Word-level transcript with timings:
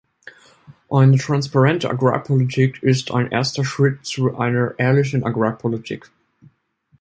Eine 0.89 1.15
transparente 1.19 1.87
Agrarpolitik 1.87 2.81
ist 2.81 3.11
ein 3.11 3.29
erster 3.31 3.63
Schritt 3.63 4.03
zu 4.03 4.35
einer 4.35 4.73
ehrlichen 4.79 5.23
Agrarpolitik. 5.23 6.09